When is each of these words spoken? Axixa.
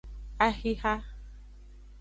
Axixa. 0.45 0.95